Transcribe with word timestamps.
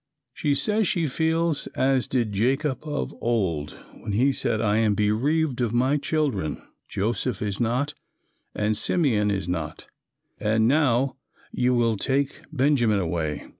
She 0.33 0.55
says 0.55 0.87
she 0.87 1.05
feels 1.05 1.67
as 1.75 2.07
did 2.07 2.33
Jacob 2.33 2.79
of 2.83 3.13
old 3.21 3.85
when 3.99 4.13
he 4.13 4.33
said, 4.33 4.59
"I 4.59 4.77
am 4.77 4.95
bereaved 4.95 5.61
of 5.61 5.73
my 5.75 5.97
children. 5.97 6.59
Joseph 6.89 7.39
is 7.39 7.59
not 7.59 7.93
and 8.55 8.75
Simeon 8.75 9.29
is 9.29 9.47
not 9.47 9.85
and 10.39 10.67
now 10.67 11.17
you 11.51 11.75
will 11.75 11.97
take 11.97 12.41
Benjamin 12.51 12.99
away." 12.99 13.43